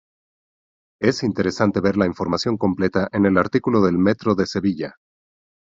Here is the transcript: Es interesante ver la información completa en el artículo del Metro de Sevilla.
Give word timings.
Es 0.99 1.21
interesante 1.21 1.79
ver 1.79 1.95
la 1.95 2.07
información 2.07 2.57
completa 2.57 3.07
en 3.11 3.27
el 3.27 3.37
artículo 3.37 3.81
del 3.85 3.99
Metro 3.99 4.33
de 4.33 4.47
Sevilla. 4.47 4.95